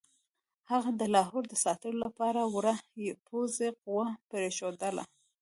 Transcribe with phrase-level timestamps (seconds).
[0.71, 2.75] هغه د لاهور د ساتلو لپاره وړه
[3.27, 5.03] پوځي قوه پرېښودله.